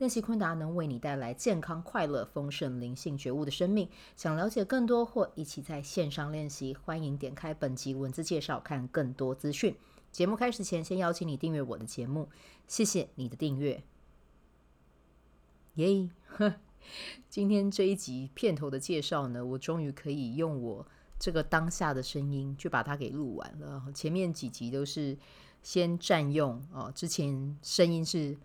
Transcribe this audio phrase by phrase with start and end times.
[0.00, 3.86] 练习昆达能为你带来健康、快乐、丰盛、灵性觉悟的生命。
[4.16, 9.76] 想了解更多或一起在线上练习，欢迎点开本集文字介绍，看更多资讯。
[10.10, 12.30] 节目开始前，先邀请你订阅我的节目，
[12.66, 13.82] 谢谢你的订阅。
[15.74, 16.08] 耶！
[17.28, 20.86] 今天这一集片头的介绍呢，我终于可以用我
[21.18, 23.84] 这个当下的声音去把它给录完了。
[23.94, 25.18] 前面几集都是
[25.62, 28.38] 先占用哦，之前声音是。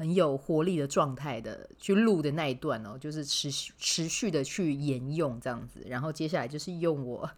[0.00, 7.30] 很有活力的状态的去录的那一段哦，就是持续持续的去沿用这样子，然后接下来就是用我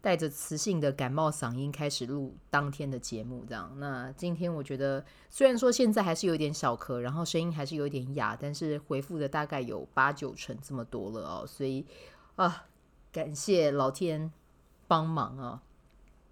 [0.00, 3.70] 带着磁性的感冒嗓音开始录当天的节目这样。
[3.76, 11.84] 那今天我觉得虽然说现在还是有点小咳，然后声音还是有点哑，但是回复的大概有八九成这么多了哦，所以
[12.36, 12.64] 啊，
[13.12, 14.32] 感谢老天
[14.86, 15.62] 帮忙啊。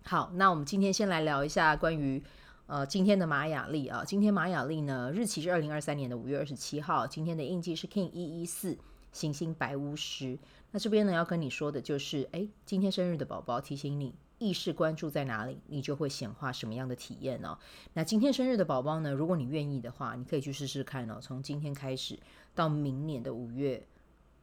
[0.05, 2.23] 好，那我们今天先来聊一下关于。
[2.67, 7.07] 呃，今天的马雅历啊，今天马雅历呢，日期是二零二三年的五月二十七号。
[7.07, 8.77] 今天的印记是 King 一一四，
[9.13, 10.37] 行星白巫师。
[10.73, 17.57] 那这边呢，要跟你说的就是，哎，今天生日的宝宝，提醒你，意识关注在哪里，你就会显化什么样的体验呢？
[17.93, 21.21] 那今天生日的宝宝呢，如果你愿意的话，你可以去试试看哦。
[21.21, 22.19] 从今天开始
[22.53, 23.87] 到明年的五月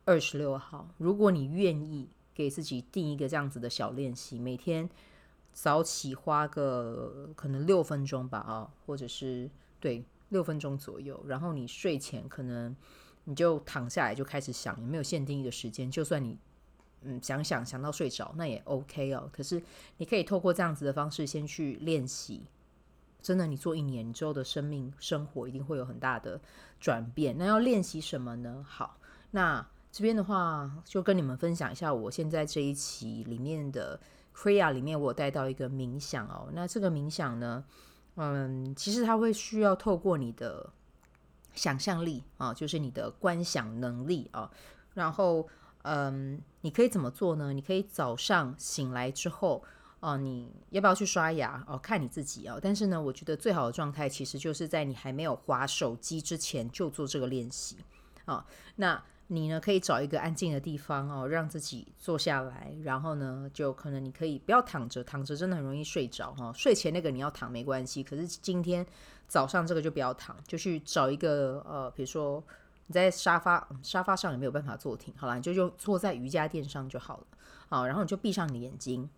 [0.06, 4.90] 二十六号，如果你愿意给自己定一个这样子的小练习，每天。
[5.54, 11.24] 早起花个可能六分钟吧，啊，或者是对六分钟左右。
[11.28, 12.76] 然后你睡前可能
[13.26, 15.90] 你就躺下来就开始想，也没有限定一个时间。
[15.90, 16.38] 就算你
[17.04, 19.30] 嗯想想想到睡着，那也 OK 哦。
[19.32, 19.62] 可是
[19.98, 22.44] 你可以透过这样子的方式先去练习，
[23.22, 26.42] 真的，你做一年之后的生命生活一定会有很大的
[26.80, 27.38] 转变。
[27.38, 28.66] 那要练习什么呢？
[28.68, 28.98] 好，
[29.30, 34.00] 那这边的话就跟你们分享一下我现在这一期里面的。
[34.36, 37.64] Kriya 里面我带到一个冥想哦，那这个冥想呢，
[38.16, 40.72] 嗯，其实它会需要透过你的
[41.54, 44.50] 想象力啊，就是你的观想能力啊，
[44.94, 45.48] 然后
[45.84, 47.54] 嗯，你可以怎么做呢？
[47.54, 49.64] 你可以早上醒来之后
[50.00, 51.78] 啊，你要不要去刷牙哦？
[51.78, 52.60] 看你自己哦。
[52.62, 57.78] 但是呢，我觉得最好的状态其实就是在你还没有滑手机之前就做这个练习
[58.26, 58.46] 啊。
[58.78, 66.52] 那你呢，可以找一个安静的地方哦，让自己坐下来，然后呢，就可能你可以不要躺着，躺着真的很容易睡着哈。
[66.54, 68.86] 睡前那个你要躺没关系，可是今天
[69.28, 72.44] 早上这个就不要躺，就去找一个呃，比如说
[72.88, 77.28] 你在沙发沙发上也没有办法坐挺，好了，你就用坐在瑜伽垫上就好了，
[77.70, 79.10] 好，然后你就闭上你的眼睛，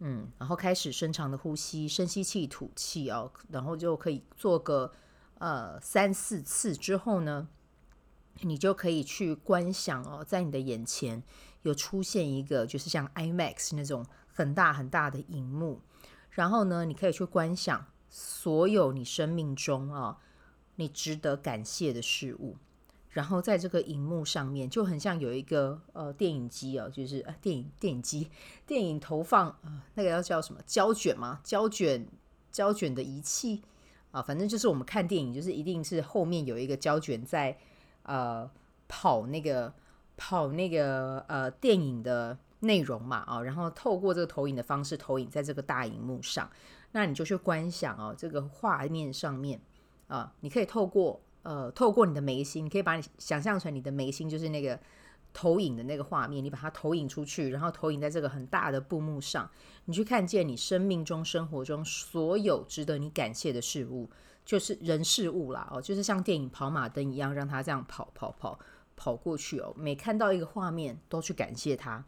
[0.00, 4.92] 嗯，然后开始深长的呼吸，深吸气吐气哦，然后就可以做个
[5.38, 7.48] 呃三四次之后呢。
[8.42, 11.22] 你就可以去观想哦，在你的眼前
[11.62, 15.80] 有出现一个，就是像 IMAX 那种很大很大的荧幕，
[16.30, 20.16] 然后呢，你可以去观想所有你生命中啊，
[20.76, 22.56] 你值得感谢的事物，
[23.10, 28.30] 然后在这个荧幕上面就很像有一个呃电影机哦，就是呃电影电影机
[28.66, 31.40] 电影投放啊，那个要叫什么胶卷吗？
[31.44, 32.08] 胶卷
[32.50, 33.60] 胶卷的仪器
[34.12, 37.58] 啊，反正就是我们看电影，就是一定是后面有一个胶卷在。
[38.10, 38.50] 呃，
[38.88, 39.72] 跑那个
[40.16, 46.50] 跑那个呃电影的内容嘛啊，然后透过这个投影的方式投影在这个大荧幕上，
[46.90, 49.60] 那你就去观想哦，这个画面上面
[50.08, 54.76] 啊，你可以透过呃透过你的眉心，你可以把你想象成你的眉心就是那个
[55.32, 59.48] 投影的那个画面，你把它投影出去，然后投影在这个很大的布幕上，
[59.84, 64.10] 你去看见你生命中生活中所有值得你感谢的事物。
[64.50, 68.58] 就是人事物啦，哦，就是像电影跑马灯一样，让他这样跑跑跑
[68.96, 69.72] 跑过去哦。
[69.76, 72.04] 每看到一个画面，都去感谢他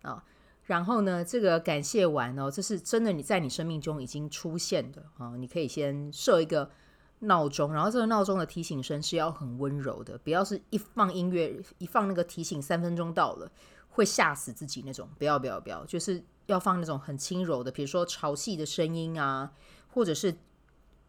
[0.00, 0.24] 啊。
[0.64, 5.36] 然后呢，这个感谢完哦，这是真的你在你生命中已经出现的啊。
[5.36, 6.70] 你可以先设一个
[7.18, 13.52] 闹钟，然后这个闹钟的提醒声是要很温柔的，不要是一放音乐一放那个提醒三分钟到了
[13.90, 19.52] 会吓死自己那种，不要不要不要，就是要放那种很轻柔的，比如说潮汐的声音啊，
[19.90, 20.34] 或者是。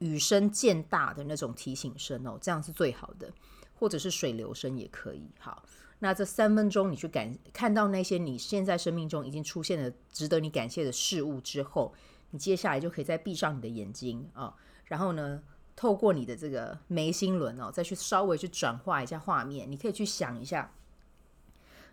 [0.04, 3.32] 雨声渐大的那种提醒声哦，这样是最好的，
[3.80, 5.30] 或者是水流声也可以。
[5.40, 5.64] 好，
[6.00, 11.94] 那这三分钟你去感看到那些你现在生命中已经出现的值得你感谢的事物之后，
[12.32, 14.54] 你接下来就可以再闭上你的眼睛啊、
[14.88, 15.42] 然后呢，
[15.74, 19.72] 透过你的这个眉心轮哦，再去稍微去转化一下画面。
[19.72, 20.74] 你可以去想一下，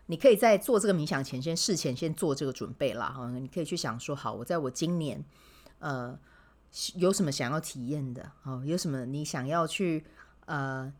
[0.06, 3.08] 你可以在做这个冥想前，先事前先做这个准备啦。
[3.10, 5.24] 哈，你可以去想说，好，我在我今年
[5.78, 6.18] 呃。
[6.94, 8.62] 有什么想要体验的哦？
[8.64, 10.04] 有什么你想要去
[10.46, 10.92] 呃，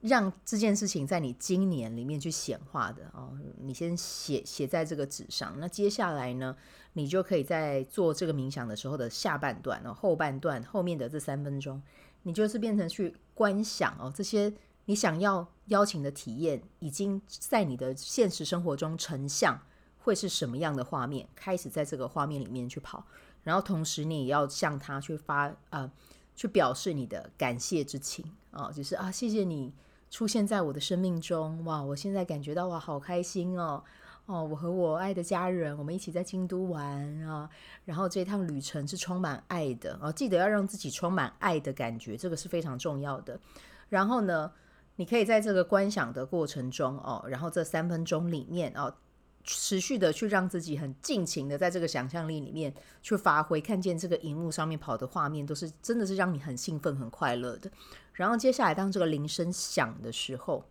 [0.00, 3.38] 让这件事情在你今年里面去显化的哦？
[3.58, 5.54] 你先写写在这个纸上。
[5.58, 6.56] 那接下来呢，
[6.94, 11.80] 你就可以在做这个冥想的时候的下半段哦，后半段后面的这三分钟，
[12.22, 14.52] 你就是变成去观想哦，这些
[14.86, 19.60] 你想要邀请的体验已经在你的现实生活中成像，
[19.98, 21.28] 会是什么样的画面？
[21.36, 23.06] 开始在这个画面里面去跑。
[23.42, 25.90] 然后同时，你也要向他去发呃，
[26.36, 29.72] 去表示你的感谢之情啊、哦，就是啊，谢谢你
[30.10, 33.82] 出现在我的生命中，哇，我现在感觉到哇，好开心哦，
[34.26, 36.86] 哦，我和我爱的家人，我们一起在京都玩
[37.22, 37.48] 啊，
[37.84, 43.40] 然后这趟旅程是充满爱的啊、记得要让自己充满爱的感觉，这个是非常重要的。
[43.88, 44.52] 然后呢，
[44.96, 48.94] 你可以在这个观想的过程中哦，然后这三分钟里面哦。
[49.42, 52.72] 持续的去让自己很尽情的在这个想象力里面
[53.02, 57.70] 去发挥，看见这个荧幕上面跑的画面都是真的是让你很兴奋、很快乐的。
[58.12, 60.64] 然后接下来，当这个铃声响的时候，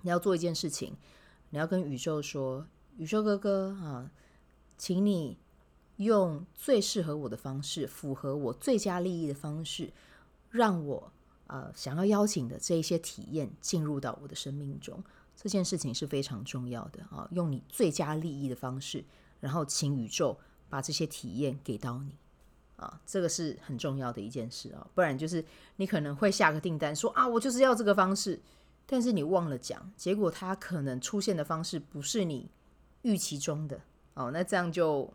[0.00, 0.96] 你要做一件事情，
[1.50, 2.66] 你要跟宇宙说
[2.96, 4.10] ：“宇宙哥哥啊，
[4.78, 5.38] 请你
[5.96, 9.92] 用最适合我的方式，符合我最佳利益的方式，
[10.50, 11.12] 让我
[11.48, 15.04] 呃想要邀请的这一些体验进入到我的生命中。”
[15.36, 17.28] 这件事情是非常重要的啊！
[17.32, 19.04] 用你最佳利益的方式，
[19.40, 20.38] 然后请宇宙
[20.70, 22.14] 把这些体验给到你
[22.76, 23.00] 啊！
[23.04, 24.86] 这个是很重要的一件事啊！
[24.94, 25.44] 不然就是
[25.76, 28.40] 你可能会下个订单说啊，我就是要这个方式，
[28.86, 32.48] 但是你忘了讲，结果它可能出现的方式不是你
[33.02, 33.80] 预期中的
[34.14, 35.12] 哦，那这样就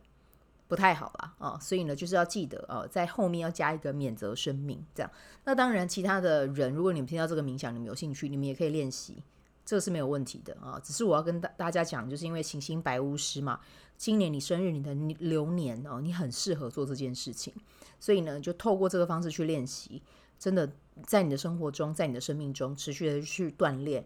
[0.68, 1.58] 不太好了啊！
[1.60, 5.12] 所以呢，就是要记得啊，在后面要加一个免责声明，这样。
[5.46, 9.24] 那当然，其他的人如果你们听到这个冥想，你们有兴趣，你们也可以练习。
[9.70, 13.60] 这个是没有问题的啊，只是我要跟大大家讲，就是因为行星白巫师嘛，
[13.98, 17.54] 今年你生日，你的流年哦，你很适合做这件事情，
[18.00, 20.02] 所以呢，就透过这个方式去练习，
[20.40, 20.68] 真的
[21.04, 24.04] 在你的生活中，在你的生命中持续的去锻炼，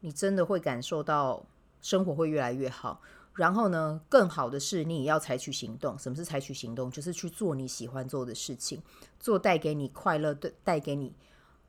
[0.00, 1.46] 你真的会感受到
[1.80, 3.00] 生活会越来越好。
[3.34, 5.96] 然后呢，更好的是你也要采取行动。
[5.96, 6.90] 什么是采取行动？
[6.90, 8.82] 就是去做你喜欢做的事情，
[9.20, 11.14] 做带给你快乐、带带给你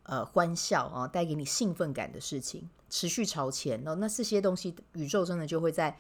[0.01, 2.68] 呃欢笑啊，带给你兴奋感的事情。
[2.89, 5.97] 持续朝前，那那这些东西，宇宙真的就会在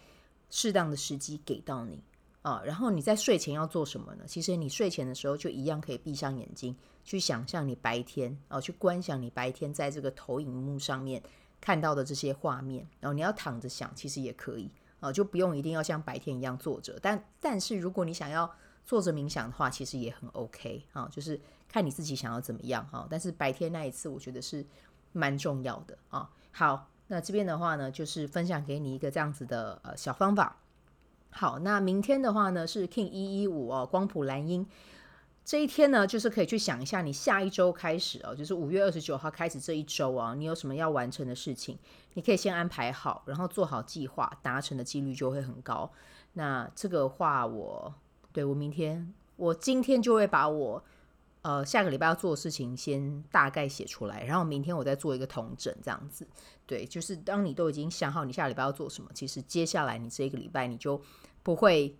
[0.49, 2.03] 适当的时机给到你
[2.41, 2.61] 啊。
[2.63, 4.23] 然后你在睡前要做什么呢？
[4.27, 11.21] 其实你睡前的时候就一样可以闭上眼睛，去想象你白天啊，去观想你白天在这个投影幕上面
[11.59, 12.87] 看到的这些画面。
[12.99, 16.97] 然后你要躺着想，其实也可以啊，就不用一定要像白天一样坐着。
[17.01, 18.49] 但但是如果你想要
[18.85, 23.07] 坐着冥想的话，其实也很 OK 啊，就是看你自己想要怎么样哈。
[23.09, 24.63] 但是白天那一次，我觉得是
[25.11, 26.29] 蛮重要的啊。
[26.57, 30.55] 好，那这边的话呢，就是分享给你一个这样子的呃小方法。
[31.29, 34.65] 好，那明天的话呢是 King 一一五哦，光谱蓝鹰
[35.43, 41.77] 这一天呢，就是可以去想一下你下一周开始哦，就是五月二十九号开始这一周啊，你有什么要完成的事情，
[42.13, 45.91] 你可以先安排好，然后做好计划，达成的几率就会很高。
[46.31, 47.93] 那这个话我
[48.31, 50.81] 对我明天，我今天就会把我。
[51.45, 56.27] 呃，下个礼拜要做的事情先大概写出来，然后明天我再做一个统整，这样子。
[56.65, 60.99] 对，就是当你都已经想好你下礼拜要做什么，其实接下来你这一个礼拜你就
[61.43, 61.95] 不会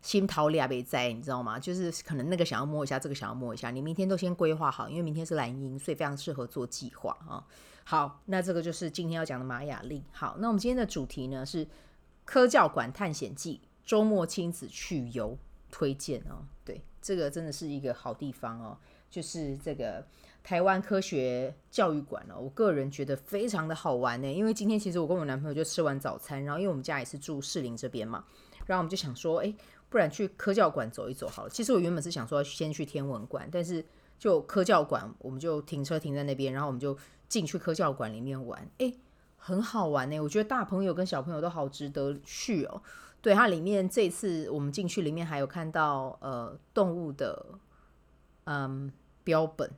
[0.00, 1.58] 心逃俩别灾，你知道吗？
[1.58, 7.44] 就是可能那个想要摸一下，这个想要摸一下，你明天都先规划好，因为明天是蓝鹰，所以非常适合做计划啊。
[7.84, 10.02] 好，那这个就是今天要讲的玛雅历。
[10.12, 11.68] 好，那我们今天的主题呢是
[12.24, 15.36] 科教馆探险记，周末亲子去游
[15.70, 16.44] 推荐哦。
[16.64, 16.80] 对。
[17.00, 18.76] 这个真的是一个好地方哦，
[19.08, 20.04] 就是这个
[20.42, 24.30] 台湾科学教育馆哦，我个人觉得非常的好玩呢。
[24.30, 28.24] 因为今天其实我跟我男朋友就吃完早餐，然后因为我们家也是住士林这边嘛，
[28.66, 29.54] 然后我们就想说，哎，
[29.88, 31.48] 不然去科教馆走一走好了。
[31.48, 33.82] 其实我原本是想说先去天文馆，但是
[34.18, 36.98] 就科教馆，我们就停车停在那边，然后我们就
[37.28, 38.92] 进去科教馆里面玩，哎，
[39.36, 40.20] 很好玩呢。
[40.20, 42.82] 我觉得大朋友跟小朋友都好值得去哦。
[43.20, 47.44] 对，它里面这次我们进去里面还有看到呃动物的
[48.44, 48.92] 嗯
[49.24, 49.68] 标本，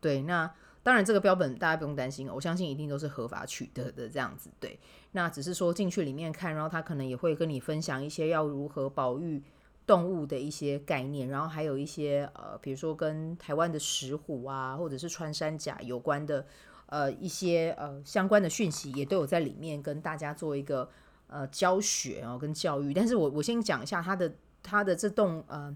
[0.00, 4.80] 对，那当然这个标本大家不用担心，我相信一定都是合法取得的这样子，对，
[5.12, 9.40] 那只是说进去里面看，然后他可能也会跟你分享一些要如何保育
[9.86, 16.44] 动物的一些概念，然后还有一些呃比如说跟台湾的石虎啊或者是穿山甲有关的
[16.86, 20.90] 呃一些呃相关的讯息也都有在里面跟大家做一个。
[21.32, 24.30] 呃，教学哦，跟教育，但是我我先讲一下它的
[24.62, 25.74] 它的这栋呃，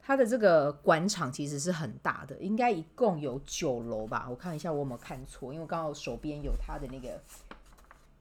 [0.00, 4.28] 它的这个馆场其实是很大的，应该一共有九楼吧？
[4.30, 7.20] 我看一下我有没有看错，因为刚好手边有它的那个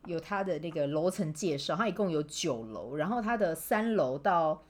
[0.05, 4.63] 有它的那个楼层介绍，它一共有九楼，然后它的三楼到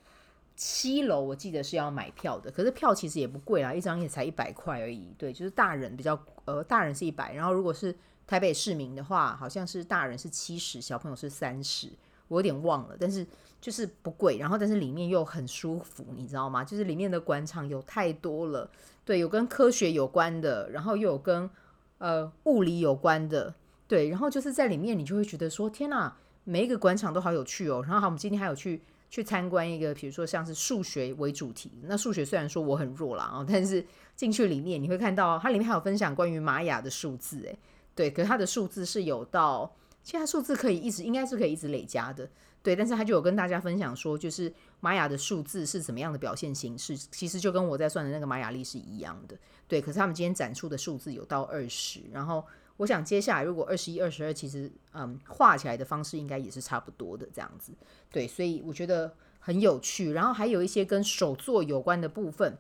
[0.56, 5.14] 七楼我记得是要买票的，可是票其实也不贵啦，一张也才一百块而已。
[5.18, 11.90] 对，就是大人比较，呃，大人是一百，然后如果是台北市民的话，好像是大人是七十，小朋友是三十，
[12.28, 13.26] 我有点忘了，但是
[13.60, 16.64] 就是不贵，然后但是里面又很舒服，你知道吗？
[16.64, 18.70] 就是里面的广场有太多了，
[19.06, 21.50] 对，有跟科学有关的，然后又有跟
[21.98, 23.54] 呃物理有关的，
[23.88, 27.84] 对，然后就是在里面你就会觉得说，天哪，每一个广场都好有趣哦。
[27.86, 28.82] 然后好，我们今天还有去。
[29.14, 37.56] 去参观一个，比如说像是数学为主题，那数学虽然说我很弱啦啊，但是进去里面你会看到它里面还有分享关于玛雅的数字，诶，
[37.96, 42.30] 对，可是它的数字是有到，其实它数字可以一直应该是可以一直累加的，
[42.62, 52.44] 对，但是他就有跟大家分享说，就是玛雅的数字是怎么样的表现形式，其实就跟我在算的那个玛雅历是一样的，对，可是他们今天展出的数字有到二十，然后。
[52.78, 57.72] 我想接下来如果二十一、二十二，其实嗯画起来的方式应该也是差不多的这样子，
[58.12, 60.12] 对，所以我觉得很有趣。
[60.12, 62.58] 然后还有一些跟手作有关的部分，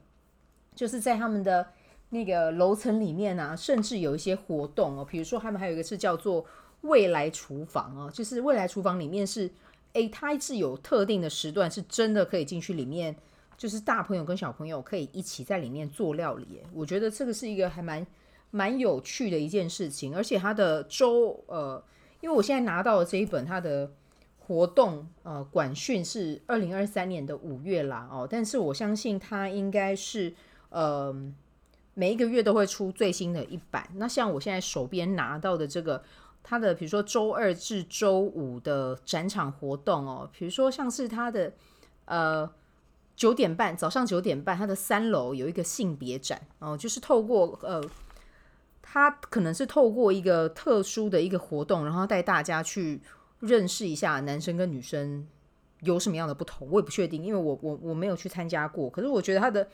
[0.75, 1.67] 就是在他们的
[2.13, 6.45] 那个楼层里面啊，甚至有一些活动哦，比如说他们还有一个是叫做
[6.81, 9.51] 未来厨房哦，就是未来厨房里面是，
[9.93, 13.13] 诶，它是有特定的时段是真的可以进去里面，
[13.57, 16.61] 就是大朋友跟小朋友可以一起在里面做料理。
[16.73, 18.07] 我觉得这个是一个还蛮。
[18.55, 21.83] 蛮有趣的一件事情，而且它的周呃，
[22.21, 23.91] 因为我现在拿到的这一本，它的
[24.37, 30.31] 活动呃管训是二零二三年的五月啦哦，但是我相信它应该是
[30.69, 31.11] 呃
[31.93, 33.87] 每一个月都会出最新的一版。
[33.95, 36.03] 那像我现在手边拿到的这个，
[36.41, 41.53] 它的比如说周二至周五的展场活动哦，比如说像是它的
[42.05, 42.49] 呃
[43.15, 47.83] 九点半早上九点半，它的三楼有一个性别展哦，就是透过呃。
[48.85, 53.01] 他可能是透过一个特殊的一个活动，然后带大家去
[53.39, 55.25] 认识一下男生跟女生
[55.79, 56.69] 有什么样的不同。
[56.69, 58.87] 我也不确定，因为我我我没有去参加过。
[58.89, 59.67] 可是我觉得它的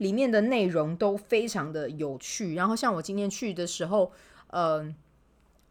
[0.00, 2.54] 里面的内容都非常的有趣。
[2.54, 4.12] 然后像我今天去的时候，
[4.48, 4.94] 呃，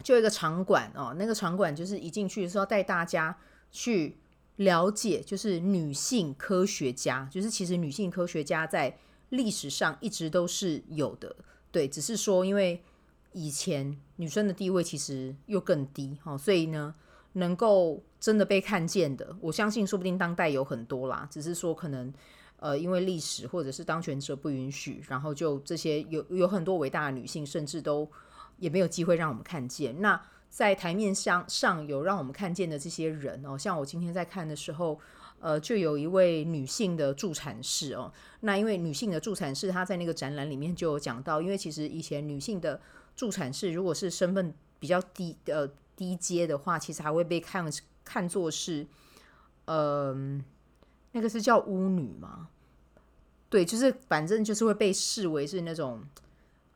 [0.01, 3.37] 就一个场馆哦，那个场馆就是一进去的时候带大家
[3.69, 4.17] 去
[4.55, 8.97] 了解，就是女性科学家，就是其实女性科学家在
[9.29, 11.35] 历史上一直都是有的。
[11.71, 12.81] 对，只是说因为。
[13.31, 16.95] 以前女生的地位其实又更低，哈，所以呢，
[17.33, 22.11] 能够真的被看见的，我相信说不定当代有很多啦，只是说可能，
[22.59, 28.09] 呃，因为历史或者是当权者不允许，然后就这些有有很多伟大的女性，甚至都
[28.57, 30.01] 也没有机会让我们看见。
[30.01, 34.99] 那在台面上上有让我们看见的这些人哦，像我今天在看的时候，
[35.39, 38.11] 呃，就有一位女性的助产士哦，
[38.41, 42.81] 那因为女性的助产士，她在那个展览里面就有讲到，因为其实以前女性的
[43.15, 47.71] 助产士如果是身份比较低呃低阶的话，其实还会被看
[48.03, 48.87] 看作是，
[49.65, 50.15] 呃，
[51.11, 52.49] 那个是叫巫女吗？
[53.49, 56.01] 对，就是反正就是会被视为是那种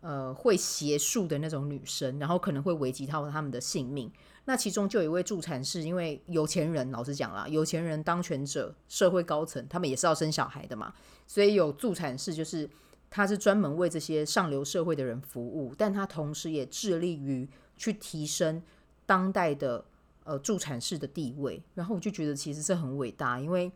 [0.01, 4.11] 呃会邪术的那种女生，然后可能会危及到他们的性命。
[4.45, 10.93] 那其中就有一位助产士，因为有钱人，老实讲啦，有钱人当权者、社会高层，他们也是要生小孩的嘛，
[11.27, 12.69] 所以有助产士就是。
[13.15, 17.47] 他是专门为这些上流社会的人服务，但他同时也致力于
[17.77, 18.59] 去提升
[19.05, 19.85] 当代的
[20.23, 21.61] 呃助产士的地位。
[21.75, 23.71] 然后我就觉得其实这很伟大，因为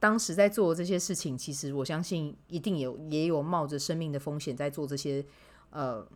[0.00, 5.24] 当时在做这些事情，其实我相信一定有也有冒着生命的风险在做这些
[5.70, 6.06] 呃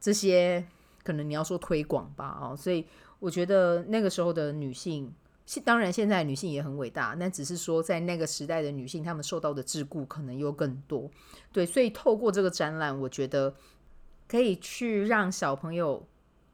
[0.00, 0.64] 这些
[1.02, 2.84] 可能你要说推广吧，哦，所以
[3.18, 5.12] 我觉得那个时候的女性。
[5.64, 11.08] 当然，现在女性也很伟大，那只是说在那个时代的女性，她们受到的桎梏可能又更多。
[11.52, 13.54] 对，所以透过这个展览，我觉得
[14.26, 16.04] 可以去让小朋友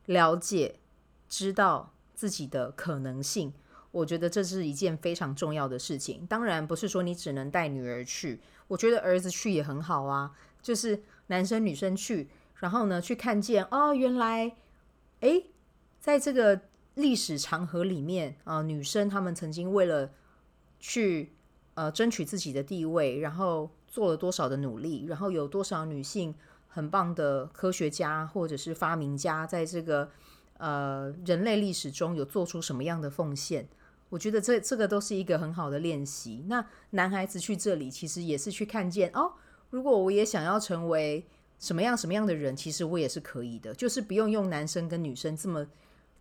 [0.05, 0.79] 了解、
[1.27, 3.55] 知道自己的可能性。
[3.93, 6.27] 我觉得这是一件非常重要的事情。
[6.27, 10.37] 当然，不是说你只能带女儿去，我觉得儿子去也很好啊。
[10.61, 14.57] 就是男生女生去，然后呢，去看见哦，原来，
[15.21, 15.47] 诶，
[16.01, 16.61] 在这个。
[16.95, 20.11] 历史长河里面啊、女生她们曾经为了
[20.79, 21.33] 去
[21.73, 26.35] 呃争取自己的地位，然后做了多少的努力，然后有多少女性
[26.69, 30.11] 很棒的科学家或者是发明家，在这个
[30.59, 33.67] 呃人类历史中有做出什么样的奉献？
[34.13, 36.45] 我觉得这这个都是一个很好的练习。
[36.47, 39.33] 那男孩子去这里其实也是去看见哦，
[39.71, 41.25] 如果我也想要成为
[41.59, 45.67] 什么样什么样的人，其实我也是可以的，就是不用用男生跟女生这么。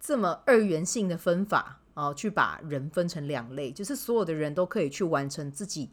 [0.03, 5.91] 这么二元性的分法啊、呃，去把人分成两类，就是所有的人都可以去完成自己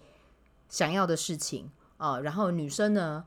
[0.71, 3.27] 想要的事情啊、然后女生呢，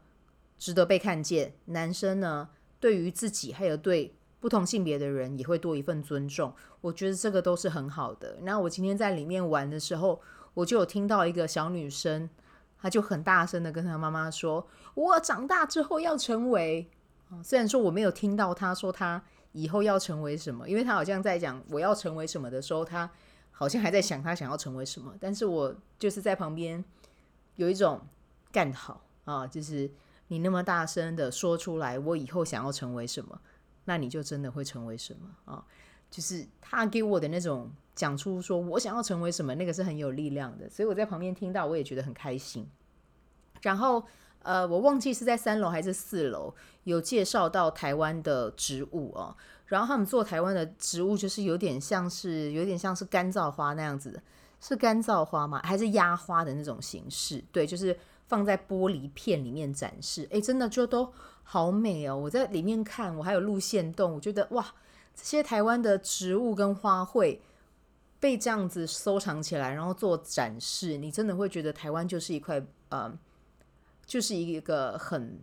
[0.58, 2.50] 值得被看见；男生呢，
[2.80, 6.54] 对于自己还有对不同性别的人也会多一份尊重。
[6.82, 8.40] 我觉得这个都是很好的。
[8.42, 10.20] 那我今天在里面玩的时候，
[10.56, 12.30] 我就有听到一个小女生，
[12.78, 16.90] 她就很大声的跟她妈妈说：“我长大之后要成为……”
[17.42, 23.10] 虽然说我没有听到她说她以后要成为什么，因为她好像在讲我要成为什么的时候，她
[23.52, 25.14] 好像还在想她想要成为什么。
[25.20, 26.84] 但是我就是在旁边
[27.56, 28.02] 有一种
[28.52, 29.90] 干好啊，就是
[30.30, 33.40] 你那么大声的说出来，我以后想要成为什么，
[33.86, 35.66] 那你就真的会成为什么啊。
[36.10, 42.68] 就是他给我的那种讲出说我想要成为什么，那个是很有力量的，所以我在旁边听到，我也觉得很开心。
[43.62, 44.04] 然后
[44.44, 49.36] 呃，我忘记是在三楼还是四楼有介绍到台湾的植物哦。
[49.68, 54.22] 然后他们做台湾的植物，就是有点像是有点像是干燥花那样子，
[54.60, 55.62] 是干燥花吗？
[55.64, 57.42] 还是压花的那种形式？
[57.54, 57.98] 对，就是
[58.32, 60.26] 放在玻璃片里面展示。
[60.32, 61.12] 诶，真的就都
[61.44, 62.16] 好美哦！
[62.16, 64.74] 我在里面看，我还有路线动，我觉得哇。
[65.14, 67.38] 这些台湾的植物跟花卉
[68.18, 73.12] 被这样子收藏起来，然后做展示，你真的会觉得台湾就是一块呃，
[74.06, 75.38] 就是一个很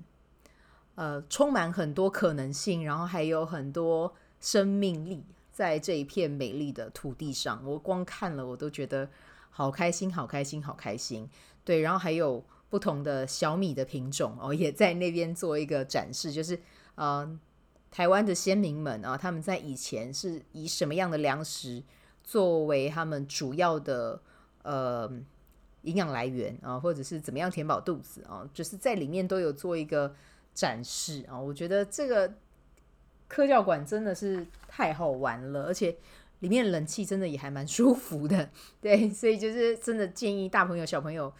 [0.95, 7.63] 呃充满很多可能性，然后还有很多生命力在这一片美丽的土地上。
[7.67, 9.07] 我光看了我都觉得
[9.51, 11.29] 好开心，好开心，好开心。
[11.63, 16.61] 对，然后还有不同的小米的品种哦，也在那边做一个展示，就是
[16.95, 17.39] 呃。
[17.91, 21.83] 台湾的先民们啊，他们在以前是以什么样的粮食
[22.23, 24.21] 作为他们主要的
[24.63, 25.11] 呃
[25.85, 28.47] 营养来源啊，或者是怎么样填饱肚子啊？
[28.53, 30.15] 就是在里面都有做一个
[30.53, 31.41] 展示啊。
[31.41, 32.35] 我觉得这个
[33.27, 35.97] 科教馆真的是太好玩了，而且
[36.41, 38.51] 里面冷气真的也还蛮舒服的。
[38.83, 41.33] 对，所以就是真的建议大朋友小朋友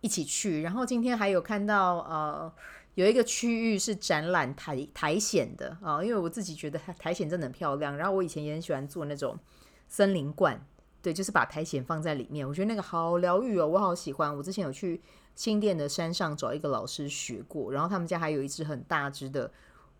[0.00, 0.62] 一起去。
[0.62, 2.52] 然后今天还有看到呃。
[2.94, 7.96] 有一个区域是展览苔苔藓的啊，因为我自己觉得苔藓真的很漂亮。
[7.96, 9.38] 然后我以前也很喜欢做那种
[9.86, 10.60] 森林罐，
[11.00, 14.36] 对，就是把苔藓放在里面，我觉得那个好疗愈哦，我好喜欢。
[14.36, 15.00] 我之前有去
[15.36, 19.48] 新店的山上找一个老师学过，然后他们家还有一只很大只的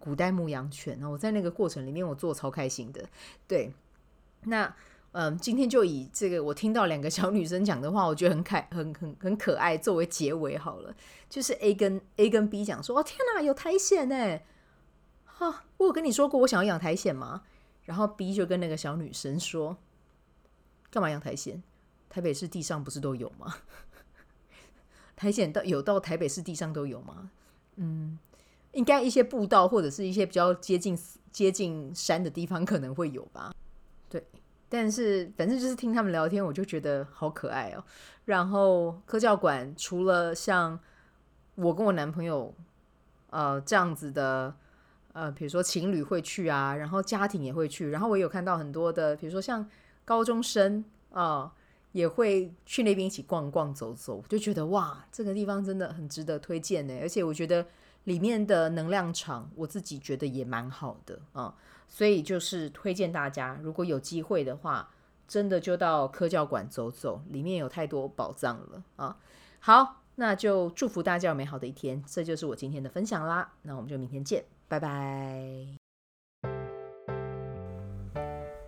[0.00, 3.08] 古代牧羊犬，我在那个过程里面我做超开心的。
[3.46, 3.72] 对，
[4.42, 4.74] 那。
[5.12, 10.94] 嗯，今天就以这个我听到两个小女生讲的话，我觉得很可很很很可爱，作为结尾好了。
[11.30, 14.44] 就是 A 跟 A 跟 B 讲说：“哦天哪，有苔藓哎！
[15.24, 17.42] 哈，我有跟你说过我想要养苔藓吗？”
[17.84, 19.78] 然后 B 就跟那个小女生说
[20.92, 21.62] ：“干嘛养苔藓？
[22.10, 23.56] 台北市地上不是都有吗？
[25.16, 27.30] 苔藓到有到台北市地上都有吗？
[27.76, 28.18] 嗯，
[28.72, 30.96] 应该一些步道或者是一些比较接近
[31.32, 33.54] 接近山的地方可能会有吧。
[34.10, 34.22] 对。”
[34.68, 37.84] 但是反正就是听他们聊天，我就觉得好可爱哦。
[38.24, 40.78] 然后科教馆除了像
[41.54, 42.54] 我跟我男朋友
[43.30, 44.54] 呃这样子的
[45.14, 49.68] 呃，比如说情侣会去啊，然后家庭也会去，然后我有看到很多的，比如说像
[50.04, 51.52] 高中生啊，
[51.92, 56.96] 也会去那边一起逛逛走走，我就觉得哇，这个地方真的很值得推荐呢。
[57.00, 57.66] 而且我觉得
[58.08, 61.54] 里面的能量场，我自己觉得也蛮好的啊。
[61.86, 64.88] 所以就是推荐大家，如果有机会的话，
[65.26, 69.14] 真的就到科教馆走走，里面有太多宝藏了啊！
[69.60, 72.02] 好，那就祝福大家有美好的一天。
[72.06, 75.66] 这就是我今天的分享啦，那我们就明天见，拜拜。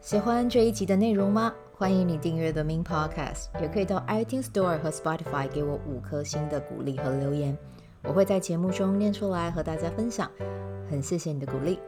[0.02, 1.54] 喜欢这一集的内容吗？
[1.72, 7.56] 欢迎你订阅 The Min Podcast，也可以到 iTunes Store 和 Spotify 给我五颗星的鼓励和留言，
[8.02, 10.30] 我会在节目中念出来和大家分享。
[10.90, 11.78] 很谢谢你的鼓励。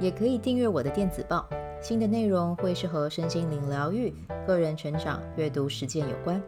[0.00, 1.48] 也可以订阅我的电子报，
[1.80, 4.14] 新的内容会是和身心灵疗愈、
[4.46, 6.40] 个人成长、阅读实践有关。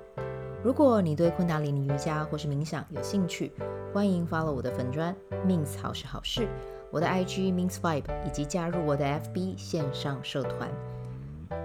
[0.62, 3.52] 如果你对昆达里尼瑜伽或是冥想有兴趣，
[3.92, 5.14] 欢迎 follow 我的粉专
[5.46, 6.46] Min 好是好事，
[6.90, 10.68] 我的 IG means vibe，以及加入我的 FB 线上社团。